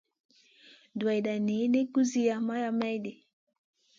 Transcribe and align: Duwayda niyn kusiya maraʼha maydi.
Duwayda 0.97 1.33
niyn 1.47 1.73
kusiya 1.93 2.35
maraʼha 2.47 2.71
maydi. 2.79 3.11